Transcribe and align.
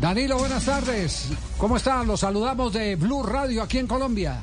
Danilo, 0.00 0.36
buenas 0.36 0.64
tardes. 0.66 1.28
¿Cómo 1.56 1.76
están? 1.78 2.06
Los 2.06 2.20
saludamos 2.20 2.72
de 2.72 2.96
Blue 2.96 3.22
Radio 3.22 3.62
aquí 3.62 3.78
en 3.78 3.86
Colombia. 3.86 4.42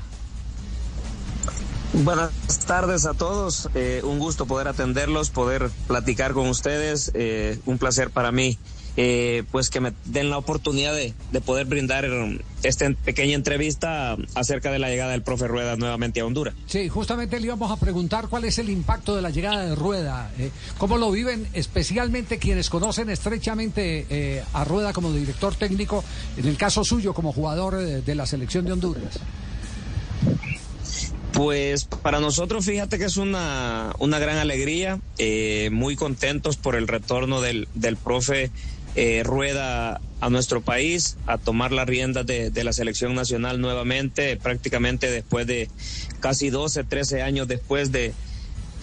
Buenas 1.93 2.31
tardes 2.65 3.06
a 3.06 3.14
todos. 3.14 3.69
Eh, 3.75 4.01
un 4.03 4.17
gusto 4.17 4.47
poder 4.47 4.67
atenderlos, 4.67 5.29
poder 5.29 5.69
platicar 5.87 6.33
con 6.33 6.47
ustedes. 6.47 7.11
Eh, 7.13 7.59
un 7.67 7.77
placer 7.77 8.09
para 8.09 8.31
mí 8.31 8.57
eh, 8.95 9.43
pues 9.52 9.71
que 9.71 9.79
me 9.79 9.91
den 10.05 10.30
la 10.30 10.38
oportunidad 10.38 10.93
de, 10.93 11.14
poder 11.42 11.66
brindar 11.66 12.07
esta 12.62 12.92
pequeña 13.04 13.34
entrevista 13.34 14.16
acerca 14.36 14.71
de 14.71 14.78
la 14.78 14.89
llegada 14.89 15.12
del 15.12 15.23
profe 15.23 15.48
Rueda 15.48 15.75
nuevamente 15.78 16.20
a 16.20 16.25
Honduras. 16.25 16.54
Sí, 16.68 16.89
justamente 16.89 17.39
le 17.39 17.48
íbamos 17.48 17.71
a 17.71 17.78
preguntar 17.78 18.28
cuál 18.28 18.46
es 18.46 18.60
el 18.60 18.70
impacto 18.70 19.16
de 19.16 19.24
la 19.24 19.32
llegada 19.32 19.66
de 19.66 19.74
Rueda, 19.74 20.32
eh, 20.38 20.52
cómo 20.78 21.00
lo 21.00 21.10
viven 21.10 21.48
especialmente 21.54 22.38
quienes 22.38 22.70
conocen 22.70 23.10
estrechamente 23.10 24.06
eh, 24.10 24.43
a 24.54 24.64
Rueda 24.64 24.94
como 24.94 25.12
director 25.12 25.55
técnico, 25.55 26.04
en 26.38 26.48
el 26.48 26.55
caso 26.55 26.84
suyo 26.84 27.16
como 27.16 27.33
jugador 27.33 27.78
de 27.78 28.16
la 28.16 28.28
selección 28.28 28.64
de 28.66 28.74
Honduras. 28.74 29.19
Pues 31.32 31.86
para 31.86 32.19
nosotros, 32.19 32.63
fíjate 32.63 32.99
que 32.99 33.05
es 33.05 33.17
una, 33.17 33.91
una 33.97 34.19
gran 34.19 34.38
alegría, 34.38 34.99
muy 35.71 35.95
contentos 35.95 36.57
por 36.57 36.75
el 36.75 36.88
retorno 36.88 37.41
del, 37.41 37.67
del 37.73 37.97
profe 37.97 38.52
eh, 38.95 39.23
rueda 39.23 39.99
a 40.21 40.29
nuestro 40.29 40.61
país 40.61 41.17
a 41.25 41.38
tomar 41.38 41.71
la 41.71 41.83
rienda 41.83 42.23
de, 42.23 42.52
la 42.63 42.73
selección 42.73 43.16
nacional 43.16 43.59
nuevamente, 43.59 44.38
prácticamente 44.38 45.11
después 45.11 45.47
de 45.47 45.69
casi 46.19 46.49
12, 46.49 46.83
13 46.83 47.21
años 47.21 47.47
después 47.47 47.91
de, 47.91 48.13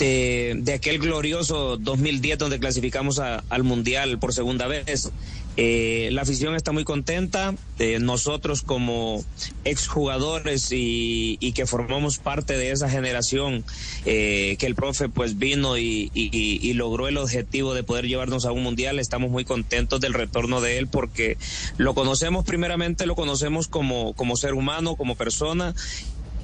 de, 0.01 0.73
aquel 0.75 0.99
glorioso 0.99 1.77
2010 1.77 2.39
donde 2.39 2.59
clasificamos 2.59 3.19
al 3.19 3.65
Mundial 3.65 4.19
por 4.19 4.33
segunda 4.33 4.67
vez. 4.67 5.11
Eh, 5.57 6.09
la 6.13 6.23
afición 6.23 6.55
está 6.55 6.73
muy 6.73 6.85
contenta. 6.85 7.55
Eh, 7.79 7.99
nosotros 8.01 8.63
como 8.63 9.23
exjugadores 9.65 10.73
y, 10.73 11.37
y 11.41 11.53
que 11.53 11.67
formamos 11.67 12.19
parte 12.19 12.57
de 12.57 12.71
esa 12.71 12.89
generación 12.89 13.65
eh, 14.07 14.57
que 14.59 14.67
el 14.67 14.75
profe 14.75 15.09
pues 15.09 15.39
vino 15.39 15.77
y, 15.77 16.11
y, 16.15 16.73
logró 16.75 17.09
el 17.09 17.19
objetivo 17.19 17.75
de 17.75 17.83
poder 17.83 18.07
llevarnos 18.07 18.47
a 18.47 18.53
un 18.53 18.63
mundial, 18.63 18.99
estamos 18.99 19.31
muy 19.31 19.45
contentos 19.45 20.01
del 20.01 20.15
retorno 20.15 20.63
de 20.63 20.79
él 20.79 20.87
porque 20.87 21.37
lo 21.77 21.95
conocemos 21.95 22.45
primeramente, 22.45 23.05
lo 23.05 23.17
conocemos 23.17 23.69
como, 23.69 24.15
como 24.15 24.37
ser 24.37 24.55
humano, 24.55 24.97
como 24.97 25.17
persona 25.17 25.75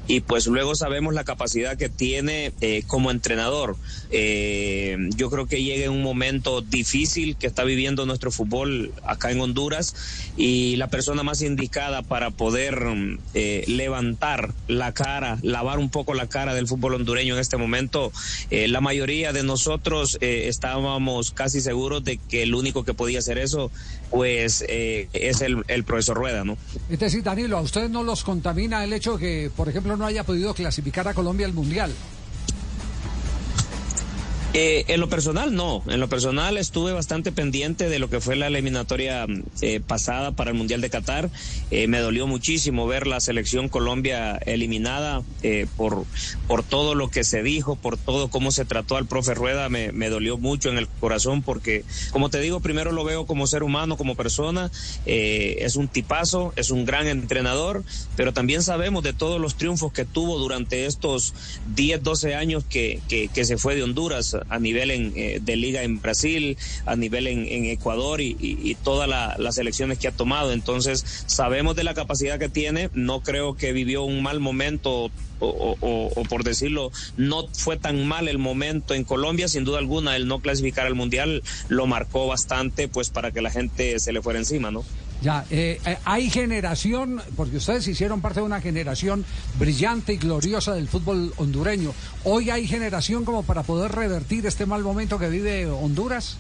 y 0.08 0.20
pues 0.20 0.46
luego 0.46 0.74
sabemos 0.74 1.14
la 1.14 1.24
capacidad 1.24 1.76
que 1.76 1.88
tiene 1.88 2.52
eh, 2.60 2.84
como 2.86 3.10
entrenador. 3.10 3.76
Eh, 4.10 4.96
yo 5.16 5.30
creo 5.30 5.46
que 5.46 5.62
llega 5.62 5.86
en 5.86 5.90
un 5.90 6.02
momento 6.02 6.60
difícil 6.60 7.36
que 7.36 7.46
está 7.46 7.64
viviendo 7.64 8.06
nuestro 8.06 8.30
fútbol 8.30 8.92
acá 9.04 9.30
en 9.30 9.40
Honduras 9.40 9.94
y 10.36 10.76
la 10.76 10.88
persona 10.88 11.22
más 11.22 11.42
indicada 11.42 12.02
para 12.02 12.30
poder 12.30 12.84
eh, 13.34 13.64
levantar 13.66 14.54
la 14.68 14.92
cara, 14.92 15.38
lavar 15.42 15.78
un 15.78 15.90
poco 15.90 16.14
la 16.14 16.28
cara 16.28 16.54
del 16.54 16.68
fútbol 16.68 16.94
hondureño 16.94 17.34
en 17.34 17.40
este 17.40 17.56
momento, 17.56 18.12
la 18.50 18.80
mayoría 18.80 19.32
de 19.32 19.42
nosotros 19.42 20.18
estábamos 20.20 21.30
casi 21.30 21.60
seguros 21.60 22.04
de 22.04 22.18
que 22.18 22.42
el 22.42 22.54
único 22.54 22.84
que 22.84 22.94
podía 22.94 23.18
hacer 23.18 23.38
eso 23.38 23.70
pues 24.10 24.64
es 24.68 25.40
el, 25.40 25.84
profesor 25.84 26.16
Rueda, 26.16 26.44
¿no? 26.44 26.56
Es 26.88 26.98
decir, 26.98 27.22
Danilo, 27.22 27.58
¿a 27.58 27.60
ustedes 27.60 27.90
no 27.90 28.02
los 28.02 28.22
contamina 28.22 28.84
el 28.84 28.92
hecho 28.92 29.18
que, 29.18 29.50
por 29.54 29.68
ejemplo, 29.68 29.95
no 29.96 30.06
haya 30.06 30.24
podido 30.24 30.54
clasificar 30.54 31.08
a 31.08 31.14
Colombia 31.14 31.46
al 31.46 31.52
Mundial. 31.52 31.92
Eh, 34.58 34.86
en 34.88 35.00
lo 35.00 35.10
personal, 35.10 35.54
no. 35.54 35.82
En 35.86 36.00
lo 36.00 36.08
personal 36.08 36.56
estuve 36.56 36.94
bastante 36.94 37.30
pendiente 37.30 37.90
de 37.90 37.98
lo 37.98 38.08
que 38.08 38.22
fue 38.22 38.36
la 38.36 38.46
eliminatoria 38.46 39.26
eh, 39.60 39.80
pasada 39.86 40.32
para 40.32 40.50
el 40.50 40.56
Mundial 40.56 40.80
de 40.80 40.88
Qatar. 40.88 41.28
Eh, 41.70 41.88
me 41.88 41.98
dolió 41.98 42.26
muchísimo 42.26 42.86
ver 42.86 43.06
la 43.06 43.20
selección 43.20 43.68
Colombia 43.68 44.38
eliminada 44.46 45.22
por, 45.76 46.06
por 46.48 46.62
todo 46.62 46.94
lo 46.94 47.10
que 47.10 47.22
se 47.22 47.42
dijo, 47.42 47.76
por 47.76 47.98
todo 47.98 48.28
cómo 48.28 48.50
se 48.50 48.64
trató 48.64 48.96
al 48.96 49.04
profe 49.04 49.34
Rueda. 49.34 49.68
Me, 49.68 50.08
dolió 50.08 50.38
mucho 50.38 50.70
en 50.70 50.78
el 50.78 50.88
corazón 50.88 51.42
porque, 51.42 51.84
como 52.10 52.30
te 52.30 52.40
digo, 52.40 52.60
primero 52.60 52.92
lo 52.92 53.04
veo 53.04 53.26
como 53.26 53.46
ser 53.46 53.62
humano, 53.62 53.98
como 53.98 54.14
persona. 54.14 54.70
es 55.04 55.76
un 55.76 55.88
tipazo, 55.88 56.54
es 56.56 56.70
un 56.70 56.86
gran 56.86 57.08
entrenador, 57.08 57.84
pero 58.16 58.32
también 58.32 58.62
sabemos 58.62 59.04
de 59.04 59.12
todos 59.12 59.38
los 59.38 59.56
triunfos 59.56 59.92
que 59.92 60.06
tuvo 60.06 60.38
durante 60.38 60.86
estos 60.86 61.34
10, 61.74 62.02
12 62.02 62.34
años 62.34 62.64
que, 62.64 63.02
que 63.06 63.44
se 63.44 63.58
fue 63.58 63.76
de 63.76 63.82
Honduras 63.82 64.34
a 64.48 64.58
nivel 64.58 64.90
en, 64.90 65.12
eh, 65.16 65.38
de 65.40 65.56
liga 65.56 65.82
en 65.82 66.00
Brasil, 66.00 66.56
a 66.84 66.96
nivel 66.96 67.26
en, 67.26 67.66
Ecuador 67.66 68.20
y, 68.20 68.76
todas 68.84 69.08
las 69.38 69.58
elecciones 69.58 69.98
que 69.98 70.08
ha 70.08 70.12
tomado. 70.12 70.52
Entonces, 70.52 71.24
sabemos 71.26 71.76
de 71.76 71.84
la 71.84 71.94
capacidad 71.94 72.38
que 72.38 72.48
tiene. 72.48 72.90
No 72.92 73.20
creo 73.20 73.56
que 73.56 73.72
vivió 73.72 74.04
un 74.04 74.22
mal 74.22 74.40
momento 74.40 75.10
o, 75.38 76.22
por 76.28 76.44
decirlo, 76.44 76.92
no 77.16 77.48
fue 77.48 77.76
tan 77.76 78.06
mal 78.06 78.28
el 78.28 78.38
momento 78.38 78.94
en 78.94 79.04
Colombia, 79.04 79.48
sin 79.48 79.64
duda 79.64 79.78
alguna, 79.78 80.16
el 80.16 80.28
no 80.28 80.40
clasificar 80.40 80.86
al 80.86 80.94
Mundial 80.94 81.42
lo 81.68 81.86
marcó 81.86 82.26
bastante, 82.26 82.88
pues 82.88 83.10
para 83.10 83.32
que 83.32 83.42
la 83.42 83.50
gente 83.50 83.98
se 83.98 84.12
le 84.12 84.22
fuera 84.22 84.38
encima, 84.38 84.70
¿no? 84.70 84.84
Ya, 85.22 85.44
eh, 85.50 85.80
eh, 85.84 85.98
hay 86.04 86.30
generación, 86.30 87.22
porque 87.36 87.56
ustedes 87.56 87.86
hicieron 87.88 88.20
parte 88.20 88.40
de 88.40 88.46
una 88.46 88.60
generación 88.60 89.24
brillante 89.58 90.12
y 90.12 90.16
gloriosa 90.18 90.74
del 90.74 90.88
fútbol 90.88 91.32
hondureño. 91.36 91.92
¿Hoy 92.24 92.50
hay 92.50 92.66
generación 92.66 93.24
como 93.24 93.42
para 93.42 93.62
poder 93.62 93.92
revertir 93.92 94.46
este 94.46 94.66
mal 94.66 94.82
momento 94.82 95.18
que 95.18 95.28
vive 95.28 95.66
Honduras? 95.66 96.36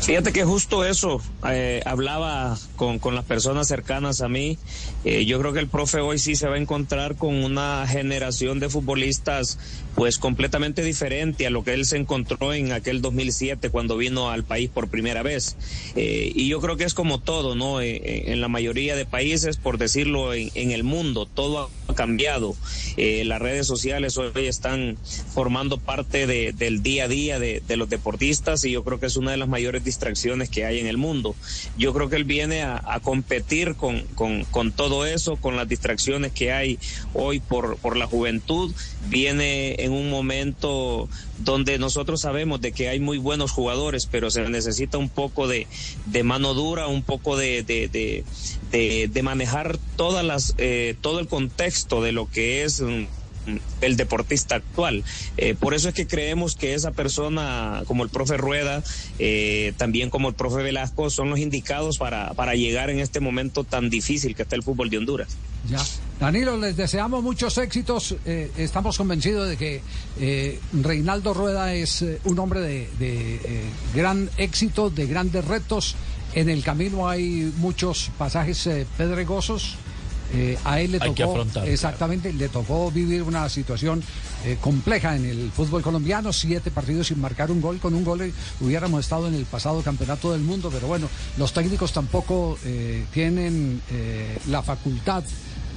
Fíjate 0.00 0.32
que 0.32 0.44
justo 0.44 0.84
eso, 0.84 1.20
eh, 1.48 1.82
hablaba 1.86 2.58
con, 2.84 2.98
con, 2.98 3.14
las 3.14 3.24
personas 3.24 3.66
cercanas 3.66 4.20
a 4.20 4.28
mí. 4.28 4.58
Eh, 5.04 5.24
yo 5.24 5.38
creo 5.40 5.52
que 5.52 5.60
el 5.60 5.68
profe 5.68 6.00
hoy 6.00 6.18
sí 6.18 6.36
se 6.36 6.46
va 6.48 6.56
a 6.56 6.58
encontrar 6.58 7.16
con 7.16 7.42
una 7.42 7.86
generación 7.86 8.60
de 8.60 8.68
futbolistas 8.68 9.58
pues 9.94 10.18
completamente 10.18 10.82
diferente 10.82 11.46
a 11.46 11.50
lo 11.50 11.64
que 11.64 11.72
él 11.72 11.86
se 11.86 11.96
encontró 11.96 12.52
en 12.52 12.72
aquel 12.72 13.00
2007 13.00 13.70
cuando 13.70 13.96
vino 13.96 14.30
al 14.30 14.44
país 14.44 14.68
por 14.68 14.88
primera 14.88 15.22
vez. 15.22 15.56
Eh, 15.96 16.32
y 16.34 16.48
yo 16.48 16.60
creo 16.60 16.76
que 16.76 16.84
es 16.84 16.94
como 16.94 17.20
todo, 17.20 17.54
¿no? 17.54 17.80
en 17.80 18.40
la 18.40 18.48
mayoría 18.48 18.96
de 18.96 19.06
países, 19.06 19.56
por 19.56 19.78
decirlo, 19.78 20.34
en, 20.34 20.50
en 20.54 20.72
el 20.72 20.84
mundo, 20.84 21.26
todo 21.26 21.70
ha 21.88 21.94
cambiado. 21.94 22.54
las 22.96 23.40
redes 23.40 23.66
sociales 23.66 24.18
hoy 24.18 24.30
están 24.46 24.96
formando 25.32 25.78
parte 25.78 26.26
de, 26.26 26.52
del 26.52 26.82
día 26.82 27.04
a 27.04 27.08
día 27.08 27.38
de, 27.38 27.62
de 27.66 27.76
los 27.76 27.88
deportistas 27.88 28.64
y 28.64 28.72
yo 28.72 28.84
creo 28.84 29.00
que 29.00 29.06
es 29.06 29.16
una 29.16 29.30
de 29.30 29.36
las 29.36 29.48
mayores 29.48 29.84
distracciones 29.84 30.50
que 30.50 30.64
hay 30.64 30.80
en 30.80 30.86
el 30.86 30.96
mundo. 30.96 31.34
Yo 31.78 31.92
creo 31.92 32.08
que 32.08 32.16
él 32.16 32.24
viene 32.24 32.62
a, 32.62 32.73
competir 33.02 33.74
con, 33.74 34.02
con, 34.14 34.72
todo 34.72 35.06
eso, 35.06 35.36
con 35.36 35.56
las 35.56 35.68
distracciones 35.68 36.32
que 36.32 36.52
hay 36.52 36.78
hoy 37.12 37.40
por, 37.40 37.76
por 37.76 37.96
la 37.96 38.06
juventud. 38.06 38.72
Viene 39.08 39.76
en 39.78 39.92
un 39.92 40.10
momento 40.10 41.08
donde 41.38 41.78
nosotros 41.78 42.20
sabemos 42.20 42.60
de 42.60 42.72
que 42.72 42.88
hay 42.88 43.00
muy 43.00 43.18
buenos 43.18 43.50
jugadores, 43.50 44.06
pero 44.06 44.30
se 44.30 44.48
necesita 44.48 44.98
un 44.98 45.08
poco 45.08 45.48
de, 45.48 45.66
de 46.06 46.22
mano 46.22 46.54
dura, 46.54 46.86
un 46.86 47.02
poco 47.02 47.36
de, 47.36 47.62
de, 47.62 47.88
de, 48.70 49.08
de 49.08 49.22
manejar 49.22 49.78
todas 49.96 50.24
las, 50.24 50.54
eh, 50.58 50.96
todo 51.00 51.20
el 51.20 51.28
contexto 51.28 52.02
de 52.02 52.12
lo 52.12 52.30
que 52.30 52.64
es 52.64 52.82
el 53.80 53.96
deportista 53.96 54.56
actual. 54.56 55.04
Eh, 55.36 55.54
por 55.54 55.74
eso 55.74 55.88
es 55.88 55.94
que 55.94 56.06
creemos 56.06 56.56
que 56.56 56.74
esa 56.74 56.90
persona, 56.90 57.82
como 57.86 58.02
el 58.02 58.10
profe 58.10 58.36
Rueda, 58.36 58.82
eh, 59.18 59.72
también 59.76 60.10
como 60.10 60.28
el 60.28 60.34
profe 60.34 60.62
Velasco, 60.62 61.10
son 61.10 61.30
los 61.30 61.38
indicados 61.38 61.98
para, 61.98 62.34
para 62.34 62.54
llegar 62.54 62.90
en 62.90 63.00
este 63.00 63.20
momento 63.20 63.64
tan 63.64 63.90
difícil 63.90 64.34
que 64.34 64.42
está 64.42 64.56
el 64.56 64.62
fútbol 64.62 64.90
de 64.90 64.98
Honduras. 64.98 65.36
Ya. 65.68 65.82
Danilo, 66.20 66.58
les 66.58 66.76
deseamos 66.76 67.22
muchos 67.22 67.56
éxitos. 67.58 68.14
Eh, 68.24 68.50
estamos 68.56 68.96
convencidos 68.96 69.48
de 69.48 69.56
que 69.56 70.58
Reinaldo 70.72 71.34
Rueda 71.34 71.74
es 71.74 72.04
un 72.24 72.38
hombre 72.38 72.60
de, 72.60 72.88
de 72.98 73.62
gran 73.94 74.30
éxito, 74.36 74.90
de 74.90 75.06
grandes 75.06 75.44
retos. 75.44 75.96
En 76.34 76.48
el 76.48 76.62
camino 76.62 77.08
hay 77.08 77.52
muchos 77.58 78.10
pasajes 78.18 78.68
pedregosos 78.96 79.76
eh, 80.34 80.58
a 80.64 80.80
él 80.80 80.92
le 80.92 80.98
tocó, 80.98 81.46
exactamente, 81.64 82.32
le 82.32 82.48
tocó 82.48 82.90
vivir 82.90 83.22
una 83.22 83.48
situación 83.48 84.02
eh, 84.44 84.58
compleja 84.60 85.14
en 85.14 85.24
el 85.24 85.52
fútbol 85.52 85.80
colombiano, 85.82 86.32
siete 86.32 86.70
partidos 86.70 87.06
sin 87.06 87.20
marcar 87.20 87.50
un 87.50 87.60
gol, 87.60 87.78
con 87.78 87.94
un 87.94 88.04
gol 88.04 88.32
hubiéramos 88.60 89.00
estado 89.00 89.28
en 89.28 89.34
el 89.34 89.44
pasado 89.44 89.82
campeonato 89.82 90.32
del 90.32 90.40
mundo, 90.40 90.70
pero 90.72 90.88
bueno, 90.88 91.08
los 91.38 91.52
técnicos 91.52 91.92
tampoco 91.92 92.58
eh, 92.64 93.04
tienen 93.12 93.80
la 94.48 94.62
facultad 94.62 95.22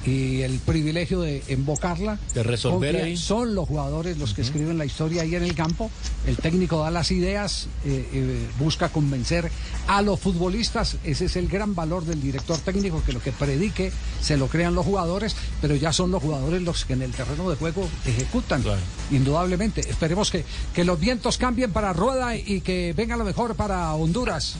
y 0.04 0.42
el 0.42 0.58
privilegio 0.58 1.20
de 1.20 1.42
invocarla. 1.48 2.18
De 2.34 2.42
resolver 2.42 2.96
ahí. 2.96 3.16
Son 3.16 3.54
los 3.54 3.68
jugadores 3.68 4.18
los 4.18 4.34
que 4.34 4.42
escriben 4.42 4.78
la 4.78 4.84
historia 4.84 5.22
ahí 5.22 5.34
en 5.34 5.42
el 5.42 5.54
campo. 5.54 5.90
El 6.26 6.36
técnico 6.36 6.78
da 6.78 6.90
las 6.90 7.10
ideas, 7.10 7.68
eh, 7.84 8.08
eh, 8.12 8.46
busca 8.58 8.88
convencer 8.90 9.50
a 9.86 10.02
los 10.02 10.20
futbolistas. 10.20 10.96
Ese 11.04 11.26
es 11.26 11.36
el 11.36 11.48
gran 11.48 11.74
valor 11.74 12.04
del 12.04 12.20
director 12.20 12.58
técnico, 12.58 13.02
que 13.04 13.12
lo 13.12 13.20
que 13.20 13.32
predique 13.32 13.92
se 14.20 14.36
lo 14.36 14.48
crean 14.48 14.74
los 14.74 14.86
jugadores, 14.86 15.36
pero 15.60 15.74
ya 15.76 15.92
son 15.92 16.10
los 16.10 16.22
jugadores 16.22 16.62
los 16.62 16.84
que 16.84 16.94
en 16.94 17.02
el 17.02 17.12
terreno 17.12 17.48
de 17.50 17.56
juego 17.56 17.88
ejecutan. 18.06 18.62
Indudablemente. 19.10 19.80
Esperemos 19.88 20.30
que, 20.30 20.44
que 20.74 20.84
los 20.84 20.98
vientos 20.98 21.38
cambien 21.38 21.72
para 21.72 21.92
Rueda 21.92 22.36
y 22.36 22.60
que 22.60 22.92
venga 22.96 23.16
lo 23.16 23.24
mejor 23.24 23.54
para 23.54 23.94
Honduras. 23.94 24.56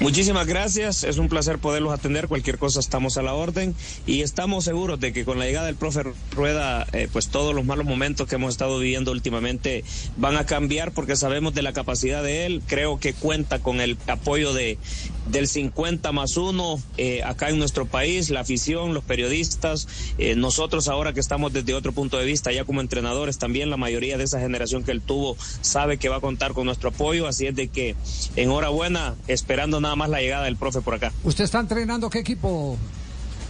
Muchísimas 0.00 0.46
gracias, 0.48 1.04
es 1.04 1.18
un 1.18 1.28
placer 1.28 1.58
poderlos 1.58 1.94
atender, 1.94 2.26
cualquier 2.26 2.58
cosa 2.58 2.80
estamos 2.80 3.16
a 3.16 3.22
la 3.22 3.32
orden. 3.32 3.76
Y 4.06 4.22
estamos 4.22 4.64
seguros 4.64 4.98
de 4.98 5.12
que 5.12 5.24
con 5.24 5.38
la 5.38 5.46
llegada 5.46 5.66
del 5.66 5.76
profe 5.76 6.02
Rueda, 6.32 6.84
eh, 6.92 7.08
pues 7.12 7.28
todos 7.28 7.54
los 7.54 7.64
malos 7.64 7.86
momentos 7.86 8.26
que 8.26 8.34
hemos 8.34 8.50
estado 8.50 8.78
viviendo 8.80 9.12
últimamente 9.12 9.84
van 10.16 10.36
a 10.36 10.46
cambiar 10.46 10.92
porque 10.92 11.14
sabemos 11.14 11.54
de 11.54 11.62
la 11.62 11.72
capacidad 11.72 12.24
de 12.24 12.44
él, 12.44 12.60
creo 12.66 12.98
que 12.98 13.14
cuenta 13.14 13.60
con 13.60 13.80
el 13.80 13.96
apoyo 14.08 14.52
de 14.52 14.78
del 15.26 15.48
50 15.48 16.12
más 16.12 16.36
uno 16.36 16.80
eh, 16.96 17.22
acá 17.22 17.48
en 17.48 17.58
nuestro 17.58 17.86
país, 17.86 18.30
la 18.30 18.40
afición, 18.40 18.94
los 18.94 19.04
periodistas, 19.04 19.88
eh, 20.18 20.36
nosotros 20.36 20.88
ahora 20.88 21.12
que 21.12 21.20
estamos 21.20 21.52
desde 21.52 21.74
otro 21.74 21.92
punto 21.92 22.18
de 22.18 22.24
vista 22.24 22.52
ya 22.52 22.64
como 22.64 22.80
entrenadores, 22.80 23.38
también 23.38 23.70
la 23.70 23.76
mayoría 23.76 24.18
de 24.18 24.24
esa 24.24 24.40
generación 24.40 24.84
que 24.84 24.92
él 24.92 25.00
tuvo 25.00 25.36
sabe 25.60 25.98
que 25.98 26.08
va 26.08 26.16
a 26.16 26.20
contar 26.20 26.52
con 26.52 26.66
nuestro 26.66 26.90
apoyo, 26.90 27.26
así 27.26 27.46
es 27.46 27.54
de 27.54 27.68
que 27.68 27.96
enhorabuena, 28.36 29.14
esperando 29.28 29.80
nada 29.80 29.96
más 29.96 30.10
la 30.10 30.20
llegada 30.20 30.44
del 30.44 30.56
profe 30.56 30.80
por 30.80 30.94
acá. 30.94 31.12
¿Usted 31.24 31.44
está 31.44 31.60
entrenando 31.60 32.10
qué 32.10 32.18
equipo, 32.18 32.76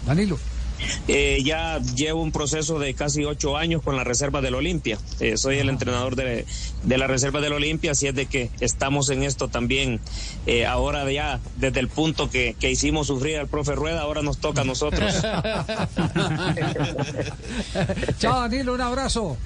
Danilo? 0.07 0.39
Eh, 1.09 1.43
ya 1.45 1.79
llevo 1.79 2.23
un 2.23 2.33
proceso 2.33 2.79
de 2.79 2.95
casi 2.95 3.25
ocho 3.25 3.57
años 3.57 3.83
con 3.83 3.97
la 3.97 4.05
reserva 4.05 4.41
del 4.41 4.55
Olimpia. 4.55 4.99
Eh, 5.21 5.37
soy 5.37 5.59
el 5.59 5.69
entrenador 5.69 6.17
de, 6.17 6.47
la 6.87 7.07
reserva 7.07 7.41
del 7.41 7.53
Olimpia, 7.53 7.93
así 7.93 8.07
es 8.07 8.15
de 8.15 8.27
que 8.27 8.51
estamos 8.61 9.11
en 9.11 9.23
esto 9.23 9.49
también. 9.49 10.01
Eh, 10.47 10.67
ahora 10.67 11.11
ya, 11.11 11.41
desde 11.57 11.81
el 11.81 11.89
punto 11.89 12.31
que, 12.31 12.57
que, 12.59 12.71
hicimos 12.71 13.07
sufrir 13.09 13.39
al 13.39 13.49
profe 13.49 13.75
Rueda, 13.75 14.03
ahora 14.03 14.23
nos 14.23 14.39
toca 14.39 14.63
a 14.63 14.65
nosotros. 14.65 15.15
Chao, 18.19 18.41
Danilo, 18.41 18.75
un 18.75 18.81
abrazo. 18.81 19.37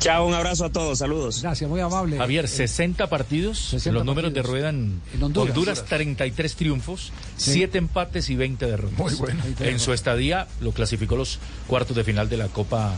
Chao, 0.00 0.26
un 0.26 0.32
abrazo 0.32 0.64
a 0.64 0.70
todos, 0.70 0.98
saludos. 0.98 1.42
Gracias, 1.42 1.68
muy 1.68 1.78
amable. 1.78 2.16
Javier, 2.16 2.48
60 2.48 3.10
partidos, 3.10 3.76
los 3.86 4.02
números 4.02 4.32
de 4.32 4.42
rueda 4.42 4.70
en, 4.70 5.02
Honduras. 5.20 5.84
33 5.84 6.56
triunfos, 6.56 7.12
7 7.36 7.76
empates 7.76 8.30
y 8.30 8.34
20 8.34 8.64
derrotas. 8.64 8.98
Muy 8.98 9.14
bueno. 9.14 9.42
En 9.60 9.78
su 9.78 9.92
estadía 9.92 10.48
lo 10.62 10.72
clasificó 10.72 11.16
los 11.16 11.38
cuartos 11.66 11.94
de 11.94 12.02
final 12.02 12.30
de 12.30 12.38
la 12.38 12.48
Copa 12.48 12.94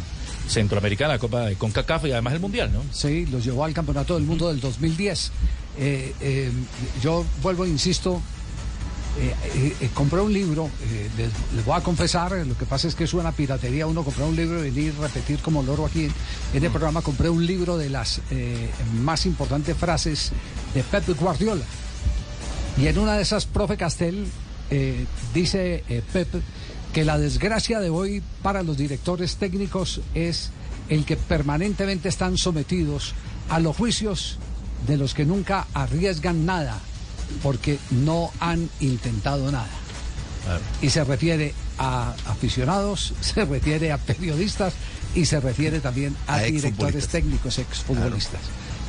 Centroamericana, 0.47 1.15
la 1.15 1.19
Copa 1.19 1.47
de 1.47 1.57
CONCACAF 1.57 2.05
y 2.07 2.13
además 2.13 2.35
el 2.35 2.41
Mundial, 2.41 2.73
¿no? 2.73 2.85
Sí, 2.93 3.27
los 3.27 3.45
llevó 3.45 3.65
al 3.65 3.75
Campeonato 3.75 4.15
del 4.15 4.23
Mundo 4.23 4.47
del 4.49 4.61
2010. 4.61 5.33
Eh, 5.79 6.15
eh, 6.21 6.53
yo 7.03 7.25
vuelvo, 7.43 7.67
insisto, 7.67 8.23
eh, 9.19 9.35
eh, 9.55 9.77
eh, 9.79 9.91
compré 9.93 10.21
un 10.21 10.33
libro, 10.33 10.71
les, 11.19 11.65
voy 11.67 11.77
a 11.77 11.83
confesar, 11.83 12.33
lo 12.47 12.57
que 12.57 12.65
pasa 12.65 12.89
es 12.89 12.95
que 12.95 13.05
es 13.05 13.13
una 13.13 13.31
piratería 13.31 13.87
uno 13.87 14.05
comprar 14.05 14.27
un 14.27 14.35
libro 14.35 14.59
y 14.65 14.71
venir 14.71 14.95
a 14.99 15.03
repetir 15.03 15.41
como 15.41 15.63
loro 15.63 15.85
aquí. 15.85 16.09
En, 16.55 16.65
el 16.65 16.71
programa, 16.71 17.03
compré 17.03 17.29
un 17.29 17.45
libro 17.45 17.77
de 17.77 17.91
las 17.91 18.21
más 19.03 19.27
importantes 19.27 19.77
frases 19.77 20.33
de 20.75 20.83
Pep 20.83 21.09
Guardiola. 21.19 21.65
Y 22.79 22.87
en 22.87 22.99
una 22.99 23.17
de 23.17 23.23
esas, 23.23 23.45
profe 23.45 23.77
Castel, 23.77 24.27
dice 25.35 25.85
Pep 26.13 26.29
que 26.95 27.05
la 27.05 27.19
desgracia 27.19 27.81
de 27.81 27.91
hoy 27.91 28.23
para 28.43 28.63
los 28.63 28.79
directores 28.79 29.37
técnicos 29.37 30.01
es 30.15 30.51
el 30.89 31.05
que 31.05 31.17
permanentemente 31.17 32.09
están 32.09 32.39
sometidos 32.39 33.15
a 33.51 33.61
los 33.61 33.77
juicios 33.77 34.39
de 34.87 34.97
los 34.97 35.13
que 35.13 35.27
nunca 35.27 35.67
arriesgan 35.75 36.47
nada 36.47 36.81
porque 37.43 37.79
no 37.91 38.31
han 38.41 38.69
intentado 38.81 39.51
nada. 39.51 39.71
Y 40.81 40.91
se 40.91 41.05
refiere 41.05 41.55
a 41.79 42.15
aficionados, 42.27 43.15
se 43.21 43.45
refiere 43.45 43.93
a 43.93 43.99
periodistas 43.99 44.75
y 45.15 45.27
se 45.27 45.41
refiere 45.41 45.81
también 45.81 46.17
a, 46.27 46.41
directores 46.41 47.09
técnicos, 47.09 47.59
exfutbolistas. 47.59 48.41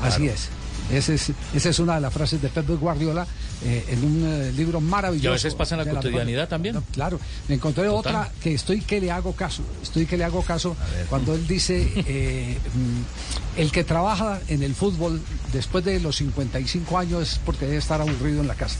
Así 0.01 0.27
es. 0.27 0.49
Esa 0.91 1.13
es, 1.13 1.31
esa 1.53 1.69
es 1.69 1.79
una 1.79 1.95
de 1.95 2.01
las 2.01 2.13
frases 2.13 2.41
de 2.41 2.49
Pep 2.49 2.67
Guardiola 2.79 3.25
eh, 3.65 3.85
en 3.89 4.03
un 4.03 4.25
eh, 4.25 4.51
libro 4.51 4.81
maravilloso. 4.81 5.25
Y 5.25 5.27
a 5.27 5.31
veces 5.31 5.55
pasa 5.55 5.75
en 5.75 5.85
la 5.85 5.91
cotidianidad 5.93 6.49
también. 6.49 6.79
claro, 6.91 7.19
me 7.47 7.55
encontré 7.55 7.87
otra 7.87 8.29
que 8.41 8.53
estoy 8.53 8.81
que 8.81 8.99
le 8.99 9.09
hago 9.11 9.33
caso, 9.33 9.63
estoy 9.81 10.05
que 10.05 10.17
le 10.17 10.25
hago 10.25 10.41
caso 10.41 10.75
cuando 11.09 11.33
él 11.33 11.47
dice, 11.47 11.89
eh, 12.07 12.57
mm, 12.73 13.59
el 13.59 13.71
que 13.71 13.83
trabaja 13.83 14.39
en 14.47 14.63
el 14.63 14.75
fútbol 14.75 15.21
después 15.53 15.85
de 15.85 15.99
los 15.99 16.17
55 16.17 16.97
años 16.97 17.21
es 17.21 17.39
porque 17.45 17.65
debe 17.65 17.77
estar 17.77 18.01
aburrido 18.01 18.41
en 18.41 18.47
la 18.47 18.55
casa. 18.55 18.79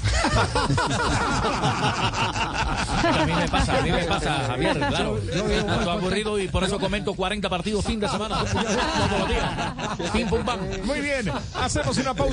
a 3.04 3.26
mí 3.26 3.34
me 3.34 3.48
pasa, 3.48 3.80
a 3.80 3.82
mí 3.82 3.92
me 3.92 4.04
pasa, 4.04 4.44
Javier, 4.48 4.78
claro. 4.78 5.20
Yo, 5.24 5.92
aburrido 5.92 6.40
y 6.40 6.48
por 6.48 6.64
eso 6.64 6.80
comento 6.80 7.14
40 7.14 7.50
partidos 7.50 7.86
fin 7.86 8.00
de 8.00 8.10
semana. 8.10 8.44
Muy 10.84 11.00
bien, 11.00 11.32
hacemos 11.94 12.08
una 12.08 12.14
pausa. 12.16 12.24